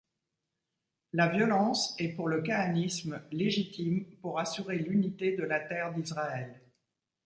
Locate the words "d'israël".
5.93-6.59